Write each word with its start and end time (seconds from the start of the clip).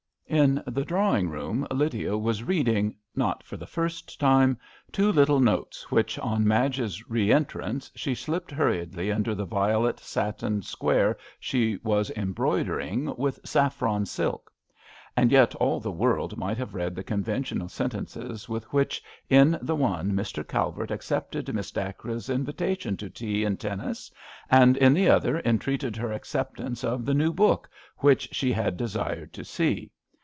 In 0.31 0.63
the 0.65 0.85
drawing 0.85 1.27
room 1.29 1.67
Lydia 1.71 2.17
was 2.17 2.41
reading, 2.41 2.95
not 3.17 3.43
for 3.43 3.57
the 3.57 3.67
first 3.67 4.17
time, 4.17 4.57
two 4.93 5.11
little 5.11 5.41
notes, 5.41 5.91
which 5.91 6.17
on 6.19 6.47
Madge's 6.47 7.09
re 7.09 7.33
entrance 7.33 7.91
she 7.95 8.15
slipped 8.15 8.49
hurriedly 8.49 9.11
under 9.11 9.35
the 9.35 9.43
violet 9.43 9.99
satin 9.99 10.61
square 10.61 11.17
she 11.37 11.79
was 11.83 12.11
embroidering 12.11 13.13
with 13.17 13.41
saffron 13.43 14.05
silk. 14.05 14.49
And 15.17 15.33
yet 15.33 15.53
all 15.55 15.81
the 15.81 15.91
world 15.91 16.37
might 16.37 16.55
have 16.57 16.75
read 16.75 16.95
the 16.95 17.03
conventional 17.03 17.67
sentences 17.67 18.47
with 18.47 18.63
which, 18.71 19.03
in 19.29 19.59
the 19.61 19.75
one, 19.75 20.13
Mr. 20.13 20.47
Calvert 20.47 20.91
accepted 20.91 21.53
Miss 21.53 21.71
Dacre's 21.71 22.29
invitation 22.29 22.95
to 22.95 23.09
tea 23.09 23.43
and 23.43 23.59
tennis, 23.59 24.09
and 24.49 24.77
in 24.77 24.93
the 24.93 25.09
other 25.09 25.41
entreated 25.43 25.97
her 25.97 26.13
acceptance 26.13 26.85
of 26.85 27.03
the 27.03 27.13
new 27.13 27.33
book 27.33 27.69
which 27.97 28.29
she 28.31 28.53
had 28.53 28.77
desired 28.77 29.33
to 29.33 29.43
see. 29.43 29.91